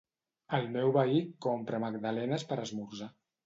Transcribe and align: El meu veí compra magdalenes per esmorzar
El 0.57 0.65
meu 0.77 0.93
veí 0.95 1.21
compra 1.47 1.83
magdalenes 1.87 2.51
per 2.53 2.61
esmorzar 2.67 3.15